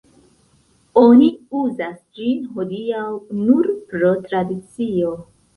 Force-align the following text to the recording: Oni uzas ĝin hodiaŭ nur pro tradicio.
Oni 1.01 1.27
uzas 1.59 1.93
ĝin 2.21 2.49
hodiaŭ 2.55 3.05
nur 3.43 3.71
pro 3.93 4.11
tradicio. 4.27 5.17